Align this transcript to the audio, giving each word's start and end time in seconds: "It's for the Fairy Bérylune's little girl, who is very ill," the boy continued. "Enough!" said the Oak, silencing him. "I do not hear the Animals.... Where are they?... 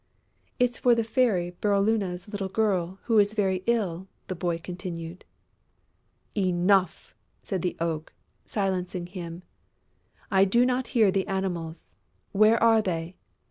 "It's 0.57 0.79
for 0.79 0.95
the 0.95 1.03
Fairy 1.03 1.51
Bérylune's 1.61 2.27
little 2.27 2.49
girl, 2.49 2.97
who 3.03 3.19
is 3.19 3.35
very 3.35 3.61
ill," 3.67 4.07
the 4.29 4.35
boy 4.35 4.57
continued. 4.57 5.25
"Enough!" 6.35 7.13
said 7.43 7.61
the 7.61 7.77
Oak, 7.79 8.11
silencing 8.43 9.05
him. 9.05 9.43
"I 10.31 10.43
do 10.43 10.65
not 10.65 10.87
hear 10.97 11.11
the 11.11 11.27
Animals.... 11.27 11.95
Where 12.31 12.57
are 12.63 12.81
they?... 12.81 13.15